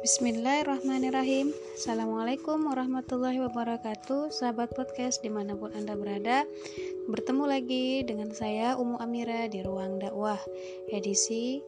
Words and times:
Bismillahirrahmanirrahim. 0.00 1.52
Assalamualaikum 1.76 2.72
warahmatullahi 2.72 3.36
wabarakatuh. 3.44 4.32
Sahabat 4.32 4.72
podcast 4.72 5.20
di 5.20 5.28
mana 5.28 5.52
pun 5.52 5.76
anda 5.76 5.92
berada 5.92 6.48
Bertemu 7.04 7.44
lagi 7.44 8.00
dengan 8.08 8.32
saya 8.32 8.80
Umu 8.80 8.96
Amira 8.96 9.44
di 9.52 9.60
Ruang 9.60 10.00
Dakwah 10.00 10.40
Edisi 10.88 11.60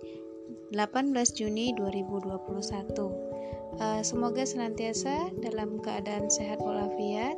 18 0.72 1.12
Juni 1.36 1.76
2021 1.76 2.32
uh, 2.40 4.00
Semoga 4.00 4.48
senantiasa 4.48 5.28
dalam 5.44 5.76
keadaan 5.84 6.32
sehat 6.32 6.64
walafiat 6.64 7.36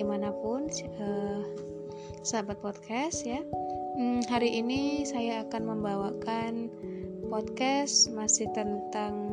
Di 0.00 0.04
mana 0.04 0.32
pun 0.32 0.64
uh, 0.96 1.44
sahabat 2.24 2.56
podcast 2.64 3.28
ya. 3.28 3.44
Hmm, 4.00 4.24
Hari 4.32 4.64
ini 4.64 5.04
saya 5.04 5.44
akan 5.44 5.76
membawakan 5.76 6.72
podcast 7.32 8.12
masih 8.12 8.44
tentang 8.52 9.31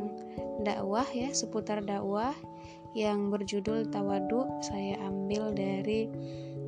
dakwah 0.62 1.06
ya 1.10 1.32
seputar 1.32 1.84
dakwah 1.84 2.34
yang 2.92 3.30
berjudul 3.30 3.86
Tawadu. 3.90 4.46
Saya 4.62 4.98
ambil 5.06 5.54
dari 5.54 6.10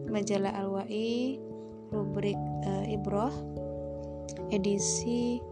majalah 0.07 0.55
Al-Wa'i 0.55 1.39
rubrik 1.93 2.39
e, 2.65 2.97
Ibroh 2.97 3.33
edisi 4.49 5.45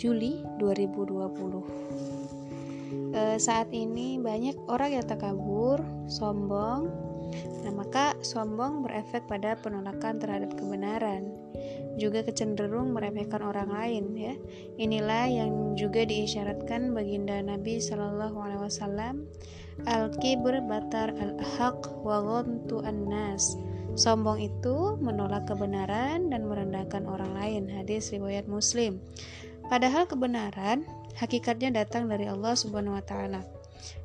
Juli 0.00 0.40
2020 0.56 3.12
e, 3.12 3.36
saat 3.36 3.68
ini 3.72 4.16
banyak 4.16 4.56
orang 4.68 5.00
yang 5.00 5.06
takabur 5.06 5.80
sombong 6.08 6.88
nah 7.64 7.72
maka 7.72 8.14
sombong 8.20 8.84
berefek 8.86 9.24
pada 9.26 9.56
penolakan 9.58 10.20
terhadap 10.20 10.52
kebenaran 10.56 11.32
juga 12.00 12.24
kecenderung 12.24 12.96
meremehkan 12.96 13.44
orang 13.44 13.68
lain 13.68 14.04
ya. 14.16 14.34
Inilah 14.80 15.28
yang 15.28 15.76
juga 15.76 16.04
diisyaratkan 16.08 16.92
baginda 16.96 17.40
Nabi 17.44 17.80
Shallallahu 17.80 18.36
alaihi 18.40 18.62
wasallam 18.64 19.28
al-kibr 19.84 20.60
batar 20.64 21.12
al-haq 21.16 21.92
wa 22.00 22.20
ghamtu 22.20 22.80
an-nas. 22.84 23.56
Sombong 23.92 24.40
itu 24.40 24.96
menolak 25.04 25.44
kebenaran 25.44 26.32
dan 26.32 26.48
merendahkan 26.48 27.04
orang 27.04 27.32
lain. 27.36 27.62
Hadis 27.68 28.08
riwayat 28.08 28.48
Muslim. 28.48 28.96
Padahal 29.68 30.08
kebenaran 30.08 30.88
hakikatnya 31.20 31.84
datang 31.84 32.08
dari 32.08 32.24
Allah 32.24 32.56
Subhanahu 32.56 32.96
wa 32.96 33.04
taala. 33.04 33.44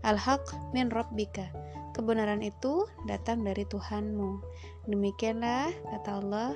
Al-haq 0.03 0.44
min 0.75 0.91
rabbika. 0.91 1.47
Kebenaran 1.98 2.45
itu 2.45 2.86
datang 3.09 3.42
dari 3.42 3.66
Tuhanmu. 3.66 4.38
Demikianlah 4.86 5.73
kata 5.90 6.22
Allah 6.22 6.53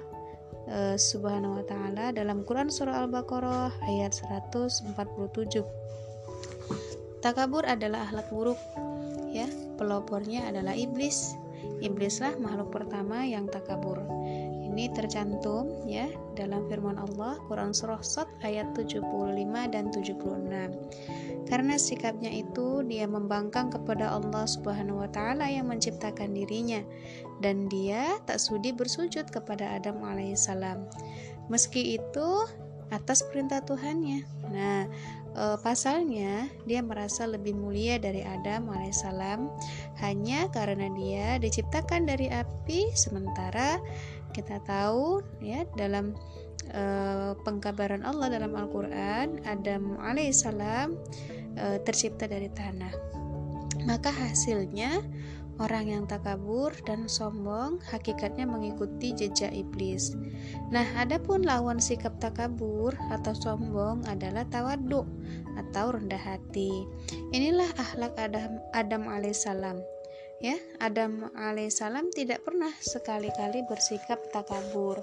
uh, 0.69 0.93
Subhanahu 0.93 1.57
wa 1.57 1.65
taala 1.65 2.13
dalam 2.13 2.45
Quran 2.45 2.69
surah 2.69 3.01
Al-Baqarah 3.01 3.73
ayat 3.89 4.13
147. 4.13 4.93
Takabur 7.25 7.65
adalah 7.65 8.05
akhlak 8.05 8.29
buruk 8.29 8.61
ya, 9.33 9.49
pelopornya 9.81 10.45
adalah 10.45 10.77
iblis. 10.77 11.33
Iblislah 11.81 12.37
makhluk 12.37 12.69
pertama 12.69 13.25
yang 13.25 13.49
takabur. 13.49 13.97
Ini 14.71 14.87
tercantum 14.95 15.83
ya 15.83 16.07
dalam 16.39 16.63
firman 16.71 16.95
Allah 16.95 17.35
Quran 17.51 17.75
surah 17.75 17.99
Sad 17.99 18.31
ayat 18.39 18.71
75 18.71 19.03
dan 19.67 19.91
76. 19.91 20.47
Karena 21.51 21.75
sikapnya 21.75 22.31
itu 22.31 22.79
dia 22.87 23.03
membangkang 23.03 23.67
kepada 23.67 24.15
Allah 24.15 24.47
Subhanahu 24.47 25.03
wa 25.03 25.09
taala 25.11 25.51
yang 25.51 25.67
menciptakan 25.67 26.31
dirinya 26.31 26.79
dan 27.43 27.67
dia 27.67 28.15
tak 28.23 28.39
sudi 28.39 28.71
bersujud 28.71 29.27
kepada 29.27 29.75
Adam 29.75 29.99
alaihissalam. 30.07 30.87
Meski 31.51 31.99
itu 31.99 32.47
atas 32.95 33.27
perintah 33.27 33.59
Tuhannya. 33.63 34.23
Nah, 34.51 34.87
e, 35.35 35.43
pasalnya 35.63 36.51
dia 36.67 36.83
merasa 36.83 37.23
lebih 37.23 37.55
mulia 37.55 37.95
dari 37.97 38.21
Adam 38.21 38.67
alaihissalam 38.67 39.47
hanya 40.03 40.51
karena 40.51 40.91
dia 40.95 41.39
diciptakan 41.39 42.07
dari 42.07 42.27
api 42.27 42.91
sementara 42.95 43.79
kita 44.31 44.63
tahu 44.63 45.21
ya 45.43 45.67
dalam 45.75 46.15
e, 46.71 46.83
pengkabaran 47.43 48.03
Allah 48.07 48.31
dalam 48.31 48.55
Al-Qur'an 48.55 49.43
Adam 49.43 49.99
alaihissalam 49.99 50.95
e, 51.55 51.65
tercipta 51.83 52.25
dari 52.25 52.47
tanah. 52.51 52.91
Maka 53.85 54.13
hasilnya 54.13 55.01
Orang 55.61 55.93
yang 55.93 56.09
takabur 56.09 56.73
dan 56.89 57.05
sombong 57.05 57.77
hakikatnya 57.85 58.49
mengikuti 58.49 59.13
jejak 59.13 59.53
iblis. 59.53 60.17
Nah, 60.73 60.81
adapun 60.97 61.45
lawan 61.45 61.77
sikap 61.77 62.17
takabur 62.17 62.97
atau 63.13 63.37
sombong 63.37 64.01
adalah 64.09 64.41
tawaduk 64.49 65.05
atau 65.61 65.93
rendah 65.93 66.17
hati. 66.17 66.87
Inilah 67.29 67.69
akhlak 67.77 68.17
Adam, 68.17 68.57
Adam 68.73 69.05
alaihissalam 69.05 69.85
ya 70.41 70.57
Adam 70.81 71.29
alaihissalam 71.37 72.09
tidak 72.09 72.41
pernah 72.41 72.73
sekali-kali 72.81 73.61
bersikap 73.69 74.17
takabur. 74.33 74.97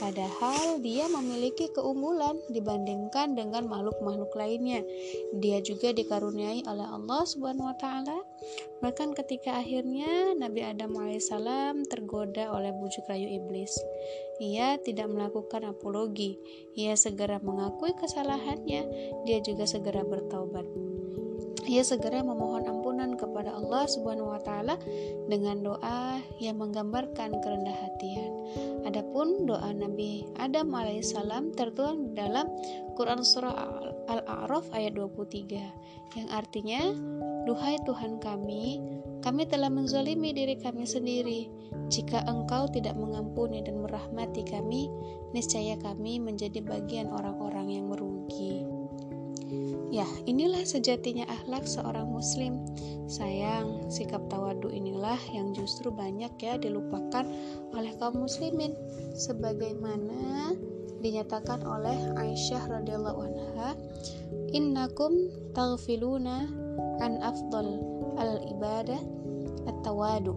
Padahal 0.00 0.80
dia 0.80 1.04
memiliki 1.12 1.68
keunggulan 1.76 2.40
dibandingkan 2.48 3.36
dengan 3.36 3.68
makhluk-makhluk 3.68 4.32
lainnya. 4.32 4.80
Dia 5.36 5.60
juga 5.60 5.92
dikaruniai 5.92 6.64
oleh 6.64 6.88
Allah 6.88 7.22
subhanahu 7.28 7.68
wa 7.68 7.76
ta'ala. 7.76 8.18
Bahkan 8.80 9.12
ketika 9.12 9.60
akhirnya 9.60 10.32
Nabi 10.32 10.64
Adam 10.64 10.96
alaihissalam 10.96 11.84
tergoda 11.92 12.48
oleh 12.56 12.72
bujuk 12.72 13.04
rayu 13.04 13.28
iblis. 13.28 13.76
Ia 14.40 14.80
tidak 14.80 15.12
melakukan 15.12 15.68
apologi. 15.68 16.40
Ia 16.72 16.96
segera 16.96 17.36
mengakui 17.42 17.92
kesalahannya. 18.00 18.82
Dia 19.28 19.38
juga 19.44 19.68
segera 19.68 20.00
bertaubat. 20.06 20.64
Ia 21.68 21.84
segera 21.84 22.24
memohon 22.24 22.64
ampunan 22.98 23.14
kepada 23.14 23.54
Allah 23.54 23.86
Subhanahu 23.86 24.34
wa 24.34 24.42
taala 24.42 24.74
dengan 25.30 25.62
doa 25.62 26.18
yang 26.42 26.58
menggambarkan 26.58 27.30
kerendah 27.38 27.78
hatian. 27.78 28.32
Adapun 28.90 29.46
doa 29.46 29.70
Nabi 29.70 30.26
Adam 30.34 30.74
alaihissalam 30.74 31.54
tertuang 31.54 32.18
dalam 32.18 32.50
Quran 32.98 33.22
surah 33.22 33.54
Al-A'raf 34.10 34.66
ayat 34.74 34.98
23 34.98 36.18
yang 36.18 36.28
artinya 36.34 36.90
Duhai 37.46 37.78
Tuhan 37.86 38.18
kami, 38.18 38.82
kami 39.22 39.46
telah 39.46 39.70
menzalimi 39.70 40.34
diri 40.34 40.58
kami 40.58 40.82
sendiri. 40.82 41.46
Jika 41.88 42.26
Engkau 42.26 42.66
tidak 42.68 42.98
mengampuni 42.98 43.62
dan 43.62 43.78
merahmati 43.78 44.42
kami, 44.42 44.90
niscaya 45.32 45.78
kami 45.78 46.18
menjadi 46.18 46.60
bagian 46.60 47.08
orang-orang 47.14 47.78
yang 47.78 47.88
merugi. 47.88 48.77
Ya, 49.88 50.04
inilah 50.28 50.68
sejatinya 50.68 51.24
akhlak 51.24 51.64
seorang 51.64 52.08
muslim. 52.12 52.60
Sayang, 53.08 53.88
sikap 53.88 54.20
tawadu 54.28 54.68
inilah 54.68 55.16
yang 55.32 55.56
justru 55.56 55.88
banyak 55.88 56.36
ya 56.36 56.60
dilupakan 56.60 57.24
oleh 57.72 57.92
kaum 57.96 58.20
muslimin 58.28 58.76
sebagaimana 59.16 60.52
dinyatakan 61.00 61.64
oleh 61.64 61.96
Aisyah 62.20 62.68
radhiyallahu 62.68 63.20
anha, 63.24 63.70
"Innakum 64.52 65.32
taghfiluna 65.56 66.44
an 67.00 67.24
afdal 67.24 67.80
al 68.20 68.44
ibadah 68.52 69.00
at-tawadu." 69.64 70.36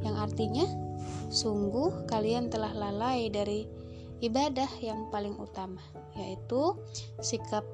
Yang 0.00 0.16
artinya, 0.16 0.66
sungguh 1.28 2.08
kalian 2.08 2.48
telah 2.48 2.72
lalai 2.72 3.28
dari 3.28 3.68
ibadah 4.24 4.70
yang 4.80 5.12
paling 5.12 5.36
utama, 5.36 5.82
yaitu 6.16 6.72
sikap 7.20 7.66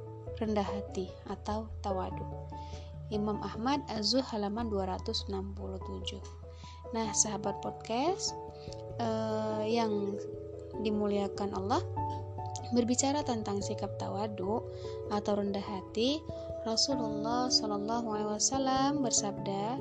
rendah 0.43 0.67
hati 0.67 1.07
atau 1.31 1.71
tawadu. 1.87 2.27
Imam 3.15 3.39
Ahmad 3.47 3.79
Azuh 3.87 4.25
halaman 4.35 4.67
267. 4.67 5.31
Nah, 6.91 7.09
sahabat 7.15 7.63
podcast 7.63 8.35
eh, 8.99 9.63
yang 9.71 10.19
dimuliakan 10.83 11.55
Allah 11.55 11.81
berbicara 12.73 13.21
tentang 13.23 13.61
sikap 13.61 13.95
tawadu 14.01 14.65
atau 15.13 15.33
rendah 15.37 15.63
hati, 15.63 16.25
Rasulullah 16.65 17.53
Shallallahu 17.53 18.09
Alaihi 18.09 18.33
Wasallam 18.33 18.91
bersabda, 19.05 19.77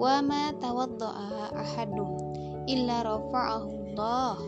"Wa 0.00 0.24
ma 0.24 0.50
tawaddaa 0.56 1.52
ahadum 1.52 2.32
illa 2.64 3.04
rafa'ahu 3.04 3.68
Allah." 3.92 4.40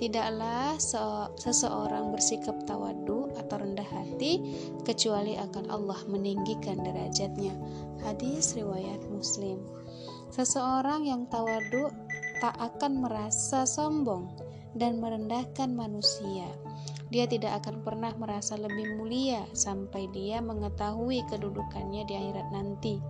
Tidaklah 0.00 0.80
seseorang 1.36 2.08
bersikap 2.08 2.56
tawadu 2.64 3.19
atau 3.50 3.66
rendah 3.66 3.90
hati 3.90 4.38
kecuali 4.86 5.34
akan 5.34 5.74
Allah 5.74 5.98
meninggikan 6.06 6.78
derajatnya. 6.86 7.50
Hadis 8.06 8.54
riwayat 8.54 9.02
Muslim. 9.10 9.58
Seseorang 10.30 11.10
yang 11.10 11.26
tawadu 11.26 11.90
tak 12.38 12.54
akan 12.62 13.02
merasa 13.02 13.66
sombong 13.66 14.30
dan 14.78 15.02
merendahkan 15.02 15.74
manusia. 15.74 16.46
Dia 17.10 17.26
tidak 17.26 17.66
akan 17.66 17.82
pernah 17.82 18.14
merasa 18.14 18.54
lebih 18.54 18.94
mulia 18.94 19.42
sampai 19.50 20.06
dia 20.14 20.38
mengetahui 20.38 21.26
kedudukannya 21.26 22.06
di 22.06 22.14
akhirat 22.14 22.54
nanti. 22.54 23.02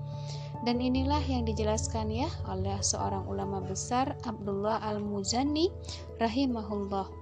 Dan 0.64 0.80
inilah 0.80 1.20
yang 1.28 1.44
dijelaskan 1.44 2.08
ya 2.08 2.32
oleh 2.48 2.80
seorang 2.80 3.28
ulama 3.28 3.60
besar 3.60 4.16
Abdullah 4.24 4.80
Al-Muzani 4.88 5.68
rahimahullah. 6.16 7.12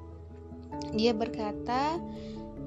Dia 0.95 1.11
berkata, 1.11 1.99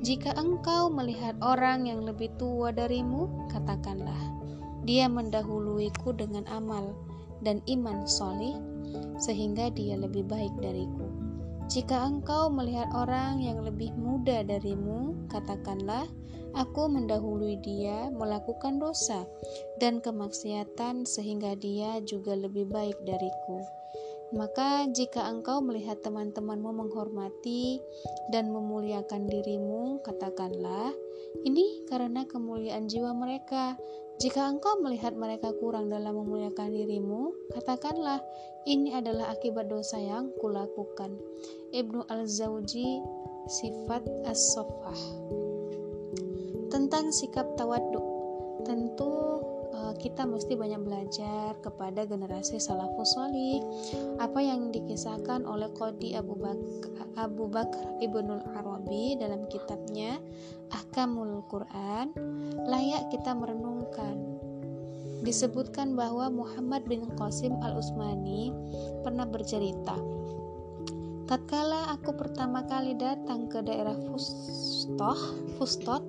Jika 0.02 0.34
engkau 0.34 0.90
melihat 0.90 1.38
orang 1.46 1.86
yang 1.86 2.02
lebih 2.02 2.34
tua 2.42 2.74
darimu, 2.74 3.46
katakanlah, 3.54 4.18
dia 4.82 5.06
mendahuluiku 5.06 6.10
dengan 6.18 6.42
amal 6.50 6.98
dan 7.46 7.62
iman 7.70 8.10
solih, 8.10 8.58
sehingga 9.22 9.70
dia 9.70 9.94
lebih 10.02 10.26
baik 10.26 10.50
dariku. 10.58 11.06
Jika 11.70 12.02
engkau 12.02 12.50
melihat 12.50 12.90
orang 12.98 13.46
yang 13.46 13.62
lebih 13.62 13.94
muda 13.94 14.42
darimu, 14.42 15.14
katakanlah, 15.30 16.10
aku 16.58 16.90
mendahului 16.90 17.62
dia 17.62 18.10
melakukan 18.10 18.82
dosa 18.82 19.24
dan 19.78 20.02
kemaksiatan 20.02 21.06
sehingga 21.06 21.54
dia 21.56 22.02
juga 22.04 22.34
lebih 22.34 22.68
baik 22.68 22.98
dariku. 23.06 23.81
Maka, 24.32 24.88
jika 24.96 25.28
engkau 25.28 25.60
melihat 25.60 26.00
teman-temanmu 26.00 26.72
menghormati 26.72 27.84
dan 28.32 28.48
memuliakan 28.52 29.28
dirimu, 29.28 30.00
katakanlah, 30.08 30.96
"Ini 31.44 31.84
karena 31.92 32.24
kemuliaan 32.24 32.88
jiwa 32.88 33.12
mereka." 33.12 33.76
Jika 34.22 34.48
engkau 34.48 34.80
melihat 34.80 35.18
mereka 35.18 35.52
kurang 35.58 35.90
dalam 35.92 36.16
memuliakan 36.16 36.72
dirimu, 36.72 37.34
katakanlah, 37.52 38.24
"Ini 38.64 38.96
adalah 39.02 39.34
akibat 39.36 39.68
dosa 39.68 39.98
yang 40.00 40.32
kulakukan." 40.40 41.18
Ibnu 41.76 42.06
Al-Zawji, 42.08 43.02
Sifat 43.50 44.06
As-Sofah 44.30 45.02
tentang 46.72 47.12
sikap 47.12 47.58
tawaduk. 47.60 48.06
Tentu 48.64 49.42
kita 49.98 50.24
mesti 50.28 50.54
banyak 50.54 50.82
belajar 50.82 51.58
kepada 51.60 52.06
generasi 52.06 52.58
salafus 52.62 53.18
salih. 53.18 53.62
Apa 54.22 54.40
yang 54.42 54.70
dikisahkan 54.70 55.44
oleh 55.46 55.70
Qadi 55.74 56.16
Abu 56.18 56.38
Bakar, 56.38 57.08
Abu 57.18 57.46
Bakar 57.50 57.98
Ibnul 58.02 58.44
Arabi 58.56 59.18
dalam 59.18 59.46
kitabnya 59.50 60.22
Ahkamul 60.72 61.44
Quran 61.50 62.14
layak 62.70 63.10
kita 63.10 63.34
merenungkan. 63.34 64.42
Disebutkan 65.22 65.94
bahwa 65.94 66.34
Muhammad 66.34 66.90
bin 66.90 67.06
Qasim 67.14 67.54
al-Usmani 67.62 68.50
pernah 69.06 69.30
bercerita 69.30 69.94
tatkala 71.32 71.96
aku 71.96 72.12
pertama 72.12 72.60
kali 72.68 72.92
datang 73.00 73.48
ke 73.48 73.64
daerah 73.64 73.96
Fustoh 74.04 75.16
Fustot 75.56 76.04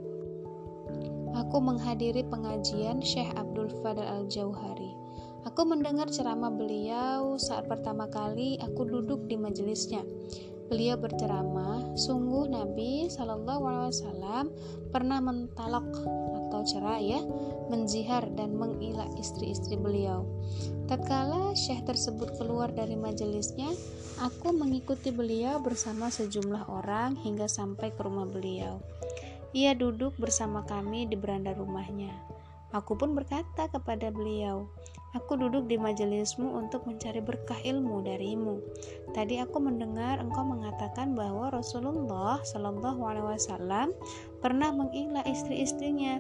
Aku 1.33 1.65
menghadiri 1.65 2.29
pengajian 2.29 3.01
Syekh 3.01 3.33
Abdul 3.37 3.73
Fadal 3.81 4.05
Al-Jauhari. 4.05 4.93
Aku 5.49 5.67
mendengar 5.67 6.07
ceramah 6.07 6.53
beliau 6.55 7.35
saat 7.41 7.67
pertama 7.67 8.07
kali 8.07 8.61
aku 8.63 8.87
duduk 8.87 9.27
di 9.27 9.35
majelisnya. 9.41 10.05
Beliau 10.73 10.97
berceramah, 10.97 11.99
sungguh 12.01 12.49
Nabi 12.49 13.05
Shallallahu 13.13 13.63
Alaihi 13.69 13.93
Wasallam 13.93 14.45
pernah 14.89 15.21
mentalak 15.21 15.85
atau 16.33 16.61
cerai 16.65 17.13
ya, 17.13 17.21
menjihar 17.69 18.29
dan 18.33 18.57
mengilah 18.57 19.09
istri-istri 19.21 19.77
beliau. 19.77 20.25
Tatkala 20.89 21.53
Syekh 21.53 21.85
tersebut 21.85 22.37
keluar 22.41 22.73
dari 22.73 22.97
majelisnya, 22.97 23.69
aku 24.21 24.53
mengikuti 24.57 25.13
beliau 25.13 25.61
bersama 25.61 26.09
sejumlah 26.09 26.69
orang 26.69 27.21
hingga 27.21 27.49
sampai 27.49 27.93
ke 27.93 28.01
rumah 28.01 28.25
beliau. 28.25 28.81
Ia 29.53 29.77
duduk 29.77 30.17
bersama 30.17 30.65
kami 30.65 31.05
di 31.05 31.17
beranda 31.17 31.53
rumahnya. 31.53 32.17
Aku 32.73 32.97
pun 32.97 33.13
berkata 33.13 33.69
kepada 33.69 34.09
beliau, 34.09 34.65
Aku 35.13 35.37
duduk 35.37 35.69
di 35.69 35.77
majelismu 35.77 36.57
untuk 36.57 36.89
mencari 36.89 37.21
berkah 37.21 37.61
ilmu 37.61 38.01
darimu. 38.01 38.65
Tadi 39.13 39.45
aku 39.45 39.61
mendengar 39.61 40.17
engkau 40.25 40.41
mengatakan 40.41 41.13
bahwa 41.13 41.53
Rasulullah 41.53 42.41
Shallallahu 42.49 43.05
Alaihi 43.05 43.29
Wasallam 43.37 43.93
pernah 44.41 44.73
mengilah 44.73 45.21
istri-istrinya. 45.29 46.17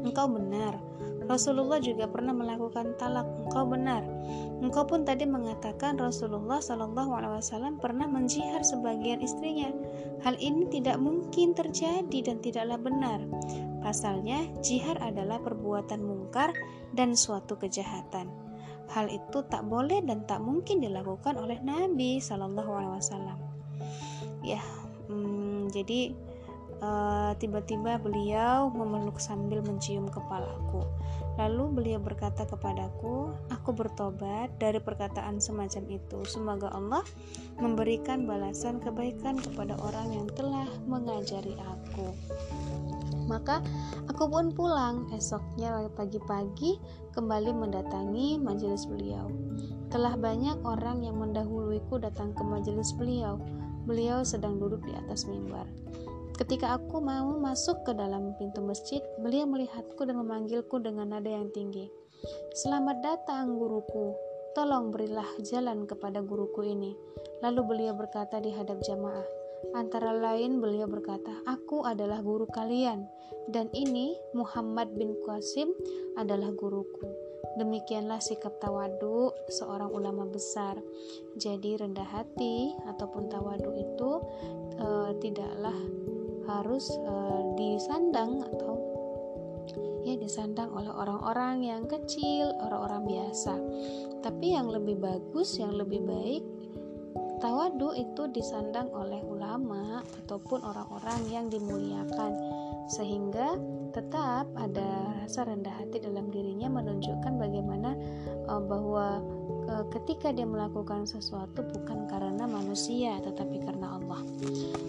Engkau 0.00 0.32
benar. 0.32 0.80
Rasulullah 1.30 1.78
juga 1.78 2.10
pernah 2.10 2.34
melakukan 2.34 2.98
talak. 2.98 3.22
Engkau 3.46 3.62
benar. 3.70 4.02
Engkau 4.58 4.82
pun 4.82 5.06
tadi 5.06 5.30
mengatakan 5.30 5.94
Rasulullah 5.94 6.58
Shallallahu 6.58 7.14
Alaihi 7.14 7.38
Wasallam 7.38 7.78
pernah 7.78 8.10
menjihar 8.10 8.66
sebagian 8.66 9.22
istrinya. 9.22 9.70
Hal 10.26 10.34
ini 10.42 10.66
tidak 10.66 10.98
mungkin 10.98 11.54
terjadi 11.54 12.18
dan 12.26 12.42
tidaklah 12.42 12.82
benar. 12.82 13.22
Pasalnya, 13.78 14.42
jihar 14.58 14.98
adalah 14.98 15.38
perbuatan 15.38 16.02
mungkar 16.02 16.50
dan 16.98 17.14
suatu 17.14 17.54
kejahatan. 17.54 18.26
Hal 18.90 19.06
itu 19.06 19.46
tak 19.46 19.70
boleh 19.70 20.02
dan 20.02 20.26
tak 20.26 20.42
mungkin 20.42 20.82
dilakukan 20.82 21.38
oleh 21.38 21.62
Nabi 21.62 22.18
Shallallahu 22.18 22.72
Alaihi 22.74 22.94
Wasallam. 22.98 23.38
Ya, 24.42 24.60
hmm, 25.06 25.70
jadi 25.70 26.10
Eh, 26.80 27.32
tiba-tiba 27.36 28.00
beliau 28.00 28.72
memeluk 28.72 29.20
sambil 29.20 29.60
mencium 29.60 30.08
kepalaku. 30.08 30.88
Lalu 31.36 31.64
beliau 31.76 32.00
berkata 32.00 32.48
kepadaku, 32.48 33.36
"Aku 33.52 33.76
bertobat 33.76 34.56
dari 34.56 34.80
perkataan 34.80 35.44
semacam 35.44 35.84
itu. 35.92 36.24
Semoga 36.24 36.72
Allah 36.72 37.04
memberikan 37.60 38.24
balasan 38.24 38.80
kebaikan 38.80 39.36
kepada 39.36 39.76
orang 39.76 40.08
yang 40.08 40.28
telah 40.32 40.64
mengajari 40.88 41.52
aku." 41.60 42.16
Maka 43.28 43.60
aku 44.08 44.24
pun 44.32 44.48
pulang 44.48 45.04
esoknya 45.12 45.84
pagi-pagi 45.92 46.80
kembali 47.12 47.60
mendatangi 47.60 48.40
majelis 48.40 48.88
beliau. 48.88 49.28
Telah 49.92 50.16
banyak 50.16 50.64
orang 50.64 51.04
yang 51.04 51.20
mendahuluiku 51.20 52.00
datang 52.00 52.32
ke 52.32 52.40
majelis 52.40 52.96
beliau. 52.96 53.36
Beliau 53.84 54.24
sedang 54.24 54.56
duduk 54.56 54.80
di 54.88 54.96
atas 54.96 55.28
mimbar. 55.28 55.68
Ketika 56.40 56.80
aku 56.80 57.04
mau 57.04 57.36
masuk 57.36 57.84
ke 57.84 57.92
dalam 57.92 58.32
pintu 58.40 58.64
masjid, 58.64 59.04
beliau 59.20 59.44
melihatku 59.44 60.08
dan 60.08 60.16
memanggilku 60.24 60.80
dengan 60.80 61.12
nada 61.12 61.28
yang 61.28 61.52
tinggi. 61.52 61.92
Selamat 62.56 63.04
datang 63.04 63.60
guruku, 63.60 64.16
tolong 64.56 64.88
berilah 64.88 65.28
jalan 65.44 65.84
kepada 65.84 66.24
guruku 66.24 66.64
ini. 66.64 66.96
Lalu 67.44 67.60
beliau 67.68 67.92
berkata 67.92 68.40
di 68.40 68.56
hadap 68.56 68.80
jamaah, 68.80 69.28
Antara 69.76 70.16
lain 70.16 70.64
beliau 70.64 70.88
berkata, 70.88 71.44
Aku 71.44 71.84
adalah 71.84 72.24
guru 72.24 72.48
kalian, 72.48 73.04
dan 73.52 73.68
ini 73.76 74.16
Muhammad 74.32 74.96
bin 74.96 75.12
Qasim 75.20 75.68
adalah 76.16 76.56
guruku. 76.56 77.04
Demikianlah 77.60 78.24
sikap 78.24 78.56
tawadu 78.56 79.28
seorang 79.52 79.92
ulama 79.92 80.24
besar. 80.24 80.80
Jadi 81.36 81.76
rendah 81.76 82.08
hati 82.08 82.72
ataupun 82.88 83.28
tawadu 83.28 83.76
itu 83.76 84.10
e, 84.80 84.88
tidaklah 85.20 85.76
harus 86.48 86.92
uh, 87.04 87.42
disandang 87.56 88.44
atau 88.44 88.76
ya 90.04 90.16
disandang 90.16 90.72
oleh 90.72 90.88
orang-orang 90.88 91.60
yang 91.64 91.82
kecil, 91.84 92.52
orang-orang 92.64 93.04
biasa. 93.04 93.54
Tapi 94.24 94.56
yang 94.56 94.72
lebih 94.72 94.96
bagus, 95.00 95.60
yang 95.60 95.76
lebih 95.76 96.00
baik 96.04 96.44
tawadu 97.40 97.96
itu 97.96 98.28
disandang 98.28 98.92
oleh 98.92 99.18
ulama 99.24 100.04
ataupun 100.22 100.60
orang-orang 100.60 101.20
yang 101.32 101.48
dimuliakan 101.48 102.36
sehingga 102.90 103.54
tetap 103.90 104.50
ada 104.54 105.14
rasa 105.22 105.46
rendah 105.46 105.70
hati 105.70 106.02
dalam 106.02 106.30
dirinya 106.30 106.70
menunjukkan 106.70 107.38
bagaimana 107.38 107.94
uh, 108.46 108.62
bahwa 108.62 109.22
uh, 109.70 109.84
ketika 109.94 110.30
dia 110.30 110.46
melakukan 110.46 111.06
sesuatu 111.06 111.66
bukan 111.74 112.06
karena 112.06 112.46
manusia 112.46 113.18
tetapi 113.22 113.62
karena 113.62 113.98
Allah. 113.98 114.22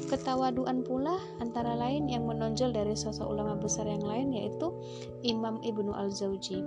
Ketawaduan 0.09 0.85
pula 0.85 1.17
antara 1.41 1.77
lain 1.77 2.09
yang 2.09 2.25
menonjol 2.25 2.73
dari 2.73 2.93
sosok 2.97 3.25
ulama 3.25 3.57
besar 3.57 3.85
yang 3.89 4.05
lain 4.05 4.33
yaitu 4.33 4.69
Imam 5.25 5.61
Ibnu 5.61 5.93
Al-Zawji. 5.93 6.61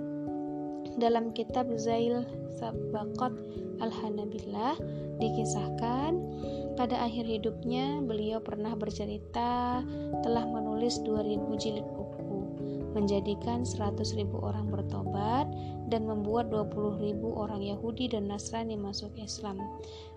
Dalam 0.95 1.35
kitab 1.35 1.67
Zail 1.75 2.23
Sabaqat 2.55 3.35
Al-Hanabilah 3.83 4.79
dikisahkan 5.19 6.15
pada 6.75 7.07
akhir 7.07 7.23
hidupnya 7.27 8.03
beliau 8.03 8.43
pernah 8.43 8.75
bercerita 8.75 9.81
telah 10.23 10.45
menulis 10.47 10.99
2000 11.03 11.55
jilid 11.55 11.87
buku 11.95 12.15
menjadikan 12.95 13.67
100.000 13.67 14.31
orang 14.39 14.71
bertobat 14.71 15.51
dan 15.91 16.07
membuat 16.07 16.47
20.000 16.47 17.19
orang 17.27 17.59
Yahudi 17.59 18.07
dan 18.07 18.31
Nasrani 18.31 18.79
masuk 18.79 19.11
Islam. 19.19 19.59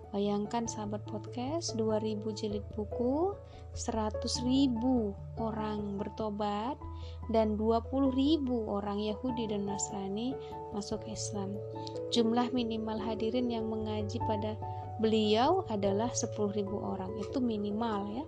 Bayangkan 0.09 0.65
sahabat 0.65 1.05
podcast 1.05 1.77
2000 1.77 2.23
jilid 2.39 2.65
buku 2.73 3.37
100.000 3.77 4.81
orang 5.37 6.01
bertobat 6.01 6.81
dan 7.29 7.61
20.000 7.61 8.15
orang 8.49 8.99
Yahudi 9.03 9.53
dan 9.53 9.69
Nasrani 9.69 10.33
masuk 10.73 11.05
Islam. 11.05 11.53
Jumlah 12.09 12.49
minimal 12.57 12.97
hadirin 12.97 13.53
yang 13.53 13.69
mengaji 13.69 14.17
pada 14.25 14.57
beliau 14.99 15.65
adalah 15.71 16.11
10.000 16.13 16.67
orang. 16.75 17.11
Itu 17.19 17.39
minimal 17.43 18.01
ya. 18.15 18.25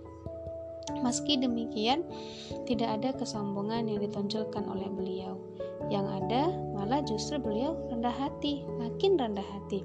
Meski 0.99 1.39
demikian, 1.39 2.03
tidak 2.67 2.99
ada 2.99 3.09
kesombongan 3.15 3.87
yang 3.87 4.03
ditonjolkan 4.03 4.67
oleh 4.67 4.89
beliau. 4.91 5.39
Yang 5.91 6.23
ada 6.23 6.43
malah 6.71 7.03
justru 7.03 7.35
beliau 7.35 7.75
rendah 7.91 8.15
hati, 8.15 8.63
makin 8.79 9.19
rendah 9.19 9.43
hati. 9.43 9.83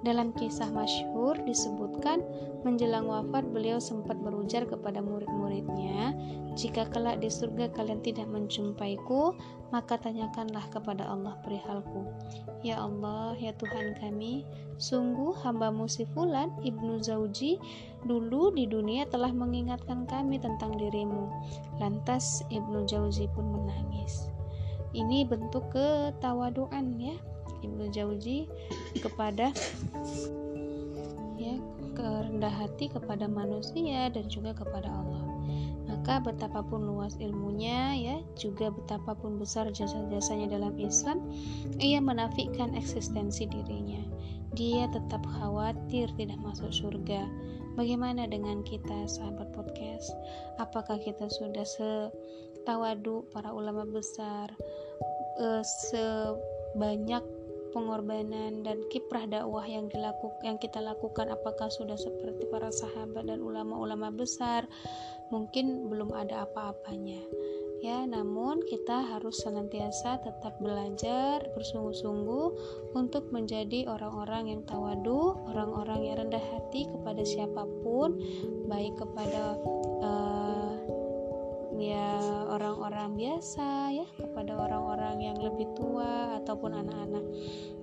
Dalam 0.00 0.32
kisah 0.32 0.72
masyhur 0.72 1.36
disebutkan 1.44 2.24
menjelang 2.64 3.04
wafat 3.04 3.44
beliau 3.52 3.76
sempat 3.76 4.16
berujar 4.16 4.64
kepada 4.64 5.04
murid-muridnya, 5.04 6.16
"Jika 6.56 6.88
kelak 6.88 7.20
di 7.20 7.28
surga 7.28 7.68
kalian 7.76 8.00
tidak 8.00 8.32
menjumpaiku, 8.32 9.36
maka 9.68 10.00
tanyakanlah 10.00 10.64
kepada 10.72 11.04
Allah 11.04 11.36
perihalku." 11.44 12.08
Ya 12.64 12.80
Allah, 12.80 13.36
ya 13.36 13.52
Tuhan 13.52 13.92
kami, 14.00 14.48
sungguh 14.80 15.36
hambamu 15.44 15.84
si 15.84 16.08
Fulan 16.16 16.48
ibnu 16.64 16.96
Zauji 16.96 17.60
dulu 18.08 18.50
di 18.56 18.64
dunia 18.64 19.04
telah 19.04 19.30
mengingatkan 19.30 20.08
kami 20.08 20.40
tentang 20.40 20.74
dirimu. 20.80 21.28
Lantas 21.78 22.42
Ibnu 22.50 22.88
Jauzi 22.88 23.30
pun 23.30 23.46
menangis. 23.52 24.31
Ini 24.92 25.24
bentuk 25.24 25.72
ketawaduan 25.72 27.00
ya 27.00 27.16
Ibnu 27.64 27.88
Jauzi 27.94 28.44
kepada 29.00 29.50
ya 31.40 31.54
kerendah 31.96 32.52
hati 32.52 32.92
kepada 32.92 33.24
manusia 33.28 34.12
dan 34.12 34.28
juga 34.28 34.52
kepada 34.52 34.88
Allah. 34.88 35.24
Maka 35.88 36.18
betapapun 36.24 36.88
luas 36.88 37.14
ilmunya 37.22 37.94
ya 37.94 38.16
juga 38.34 38.72
betapapun 38.72 39.38
besar 39.38 39.70
jasa-jasanya 39.70 40.50
dalam 40.50 40.74
Islam 40.80 41.22
ia 41.78 42.02
menafikan 42.02 42.74
eksistensi 42.74 43.46
dirinya. 43.46 44.02
Dia 44.52 44.90
tetap 44.90 45.24
khawatir 45.38 46.12
tidak 46.18 46.36
masuk 46.44 46.68
surga. 46.74 47.24
Bagaimana 47.72 48.28
dengan 48.28 48.60
kita 48.60 49.08
sahabat 49.08 49.48
podcast? 49.56 50.12
Apakah 50.60 51.00
kita 51.00 51.24
sudah 51.32 51.64
setawadu 51.64 53.24
para 53.32 53.48
ulama 53.48 53.88
besar 53.88 54.52
eh, 55.38 55.62
sebanyak 55.64 57.24
pengorbanan 57.72 58.60
dan 58.62 58.84
kiprah 58.92 59.24
dakwah 59.24 59.64
yang 59.64 59.88
dilakukan 59.88 60.38
yang 60.44 60.60
kita 60.60 60.78
lakukan 60.78 61.32
apakah 61.32 61.72
sudah 61.72 61.96
seperti 61.96 62.44
para 62.52 62.68
sahabat 62.68 63.26
dan 63.26 63.40
ulama-ulama 63.40 64.12
besar? 64.12 64.68
Mungkin 65.32 65.88
belum 65.88 66.12
ada 66.12 66.44
apa-apanya. 66.44 67.24
Ya 67.82 68.06
namun 68.06 68.62
kita 68.70 69.02
harus 69.10 69.42
senantiasa 69.42 70.22
tetap 70.22 70.54
belajar 70.62 71.42
bersungguh-sungguh 71.58 72.46
untuk 72.94 73.26
menjadi 73.34 73.90
orang-orang 73.90 74.54
yang 74.54 74.62
tawadu 74.62 75.34
orang-orang 75.50 76.06
yang 76.06 76.16
rendah 76.22 76.44
hati 76.54 76.86
kepada 76.86 77.26
siapa 77.26 77.66
pun 77.82 78.22
baik 78.70 78.94
kepada 79.02 79.58
uh, 79.98 80.41
ya 81.82 82.14
orang-orang 82.46 83.18
biasa 83.18 83.90
ya 83.90 84.06
kepada 84.14 84.54
orang-orang 84.54 85.18
yang 85.18 85.38
lebih 85.42 85.66
tua 85.74 86.38
ataupun 86.38 86.78
anak-anak. 86.78 87.24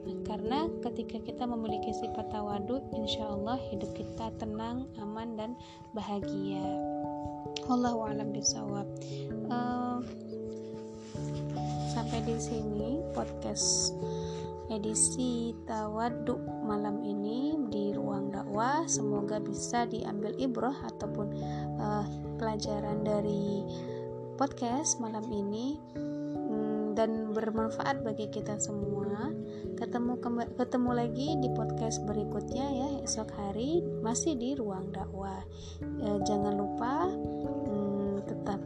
Nah, 0.08 0.18
karena 0.24 0.60
ketika 0.88 1.20
kita 1.20 1.44
memiliki 1.44 1.92
sifat 1.92 2.32
tawadu 2.32 2.80
insya 2.96 3.28
Allah 3.28 3.60
hidup 3.68 3.92
kita 3.92 4.32
tenang 4.40 4.88
aman 5.04 5.36
dan 5.36 5.52
bahagia. 5.92 6.64
Allahu 7.68 8.08
alam 8.08 8.32
bisawab 8.32 8.88
uh, 9.52 10.00
sampai 11.92 12.24
di 12.24 12.40
sini 12.40 13.04
podcast 13.12 13.92
edisi 14.70 15.52
tawaduk 15.66 16.40
malam 16.64 17.02
ini 17.02 17.58
di 17.68 17.92
ruang 17.92 18.30
dakwah. 18.30 18.86
Semoga 18.86 19.42
bisa 19.42 19.90
diambil 19.90 20.38
ibrah 20.38 20.78
ataupun 20.86 21.28
uh, 21.82 22.06
pelajaran 22.40 23.04
dari 23.04 23.68
podcast 24.40 25.04
malam 25.04 25.28
ini 25.28 25.76
hmm, 26.00 26.96
dan 26.96 27.36
bermanfaat 27.36 28.00
bagi 28.08 28.32
kita 28.32 28.56
semua. 28.56 29.36
Ketemu 29.76 30.16
ketemu 30.56 30.92
lagi 30.96 31.36
di 31.44 31.52
podcast 31.52 32.00
berikutnya 32.08 32.66
ya 32.72 32.90
esok 33.04 33.30
hari 33.36 33.84
masih 34.00 34.40
di 34.40 34.56
ruang 34.56 34.88
dakwah. 34.96 35.44
E, 35.84 36.08
jangan 36.24 36.56
lupa 36.56 37.12
hmm, 37.12 38.24
tetap 38.24 38.60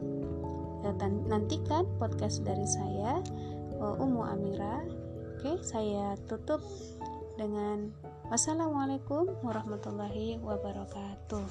e, 0.85 0.89
nantikan 1.25 1.89
podcast 1.97 2.45
dari 2.45 2.69
saya 2.69 3.17
e, 3.73 3.85
Umu 3.97 4.21
Amira. 4.21 4.85
Oke 5.41 5.57
saya 5.65 6.13
tutup 6.29 6.61
dengan 7.35 7.89
wassalamualaikum 8.29 9.33
warahmatullahi 9.41 10.37
wabarakatuh 10.39 11.45